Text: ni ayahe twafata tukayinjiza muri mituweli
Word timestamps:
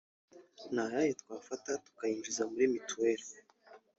ni 0.73 0.81
ayahe 0.85 1.11
twafata 1.21 1.71
tukayinjiza 1.83 2.43
muri 2.51 2.65
mituweli 2.73 3.27